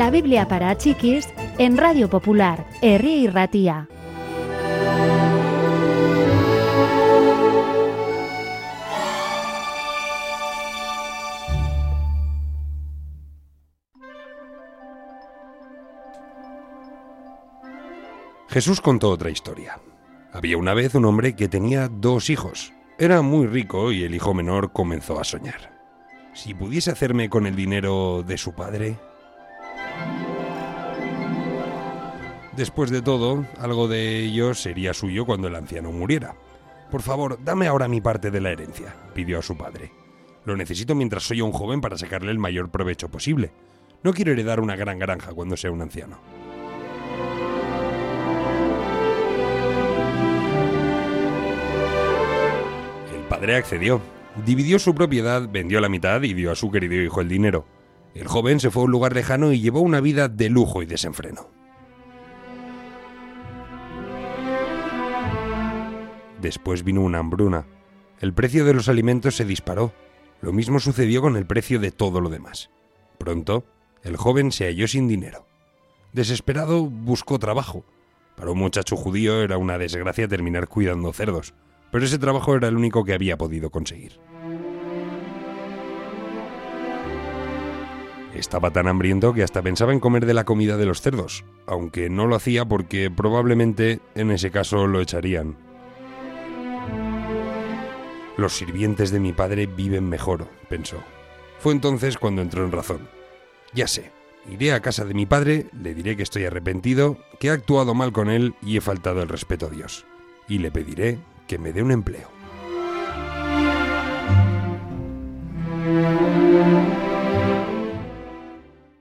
La 0.00 0.10
Biblia 0.10 0.48
para 0.48 0.78
chiquis 0.78 1.28
en 1.58 1.76
Radio 1.76 2.08
Popular, 2.08 2.66
Herri 2.80 3.16
y 3.16 3.26
Ratía. 3.26 3.86
Jesús 18.48 18.80
contó 18.80 19.10
otra 19.10 19.28
historia. 19.28 19.78
Había 20.32 20.56
una 20.56 20.72
vez 20.72 20.94
un 20.94 21.04
hombre 21.04 21.36
que 21.36 21.48
tenía 21.48 21.88
dos 21.88 22.30
hijos. 22.30 22.72
Era 22.98 23.20
muy 23.20 23.46
rico 23.46 23.92
y 23.92 24.04
el 24.04 24.14
hijo 24.14 24.32
menor 24.32 24.72
comenzó 24.72 25.20
a 25.20 25.24
soñar. 25.24 25.78
Si 26.32 26.54
pudiese 26.54 26.90
hacerme 26.90 27.28
con 27.28 27.46
el 27.46 27.54
dinero 27.54 28.24
de 28.26 28.38
su 28.38 28.54
padre... 28.54 29.09
Después 32.60 32.90
de 32.90 33.00
todo, 33.00 33.46
algo 33.58 33.88
de 33.88 34.18
ello 34.18 34.52
sería 34.52 34.92
suyo 34.92 35.24
cuando 35.24 35.48
el 35.48 35.56
anciano 35.56 35.92
muriera. 35.92 36.36
Por 36.90 37.00
favor, 37.00 37.38
dame 37.42 37.66
ahora 37.66 37.88
mi 37.88 38.02
parte 38.02 38.30
de 38.30 38.38
la 38.38 38.50
herencia, 38.50 38.94
pidió 39.14 39.38
a 39.38 39.42
su 39.42 39.56
padre. 39.56 39.90
Lo 40.44 40.54
necesito 40.58 40.94
mientras 40.94 41.22
soy 41.22 41.40
un 41.40 41.52
joven 41.52 41.80
para 41.80 41.96
sacarle 41.96 42.30
el 42.30 42.38
mayor 42.38 42.70
provecho 42.70 43.08
posible. 43.08 43.50
No 44.02 44.12
quiero 44.12 44.32
heredar 44.32 44.60
una 44.60 44.76
gran 44.76 44.98
granja 44.98 45.32
cuando 45.32 45.56
sea 45.56 45.70
un 45.70 45.80
anciano. 45.80 46.20
El 53.14 53.22
padre 53.22 53.56
accedió. 53.56 54.02
Dividió 54.44 54.78
su 54.78 54.94
propiedad, 54.94 55.48
vendió 55.50 55.80
la 55.80 55.88
mitad 55.88 56.20
y 56.24 56.34
dio 56.34 56.52
a 56.52 56.56
su 56.56 56.70
querido 56.70 56.96
hijo 56.96 57.22
el 57.22 57.28
dinero. 57.28 57.64
El 58.14 58.28
joven 58.28 58.60
se 58.60 58.70
fue 58.70 58.82
a 58.82 58.84
un 58.84 58.90
lugar 58.90 59.14
lejano 59.14 59.50
y 59.50 59.62
llevó 59.62 59.80
una 59.80 60.02
vida 60.02 60.28
de 60.28 60.50
lujo 60.50 60.82
y 60.82 60.86
desenfreno. 60.86 61.59
Después 66.40 66.84
vino 66.84 67.02
una 67.02 67.18
hambruna. 67.18 67.66
El 68.20 68.32
precio 68.32 68.64
de 68.64 68.74
los 68.74 68.88
alimentos 68.88 69.36
se 69.36 69.44
disparó. 69.44 69.92
Lo 70.40 70.52
mismo 70.52 70.80
sucedió 70.80 71.20
con 71.20 71.36
el 71.36 71.46
precio 71.46 71.80
de 71.80 71.90
todo 71.90 72.20
lo 72.20 72.30
demás. 72.30 72.70
Pronto, 73.18 73.64
el 74.02 74.16
joven 74.16 74.52
se 74.52 74.64
halló 74.64 74.88
sin 74.88 75.08
dinero. 75.08 75.46
Desesperado, 76.12 76.84
buscó 76.86 77.38
trabajo. 77.38 77.84
Para 78.36 78.50
un 78.50 78.58
muchacho 78.58 78.96
judío 78.96 79.42
era 79.42 79.58
una 79.58 79.76
desgracia 79.76 80.26
terminar 80.26 80.66
cuidando 80.68 81.12
cerdos, 81.12 81.52
pero 81.92 82.04
ese 82.04 82.18
trabajo 82.18 82.54
era 82.54 82.68
el 82.68 82.76
único 82.76 83.04
que 83.04 83.12
había 83.12 83.36
podido 83.36 83.70
conseguir. 83.70 84.18
Estaba 88.34 88.70
tan 88.70 88.86
hambriento 88.86 89.34
que 89.34 89.42
hasta 89.42 89.60
pensaba 89.60 89.92
en 89.92 90.00
comer 90.00 90.24
de 90.24 90.34
la 90.34 90.44
comida 90.44 90.78
de 90.78 90.86
los 90.86 91.02
cerdos, 91.02 91.44
aunque 91.66 92.08
no 92.08 92.26
lo 92.26 92.36
hacía 92.36 92.64
porque 92.64 93.10
probablemente 93.10 94.00
en 94.14 94.30
ese 94.30 94.50
caso 94.50 94.86
lo 94.86 95.00
echarían. 95.00 95.56
Los 98.40 98.56
sirvientes 98.56 99.10
de 99.10 99.20
mi 99.20 99.34
padre 99.34 99.66
viven 99.66 100.08
mejor, 100.08 100.48
pensó. 100.70 100.96
Fue 101.58 101.74
entonces 101.74 102.16
cuando 102.16 102.40
entró 102.40 102.64
en 102.64 102.72
razón. 102.72 103.06
Ya 103.74 103.86
sé, 103.86 104.12
iré 104.50 104.72
a 104.72 104.80
casa 104.80 105.04
de 105.04 105.12
mi 105.12 105.26
padre, 105.26 105.66
le 105.78 105.92
diré 105.92 106.16
que 106.16 106.22
estoy 106.22 106.46
arrepentido, 106.46 107.18
que 107.38 107.48
he 107.48 107.50
actuado 107.50 107.92
mal 107.92 108.12
con 108.12 108.30
él 108.30 108.54
y 108.62 108.78
he 108.78 108.80
faltado 108.80 109.20
el 109.20 109.28
respeto 109.28 109.66
a 109.66 109.68
Dios. 109.68 110.06
Y 110.48 110.56
le 110.56 110.70
pediré 110.70 111.18
que 111.46 111.58
me 111.58 111.74
dé 111.74 111.82
un 111.82 111.90
empleo. 111.90 112.39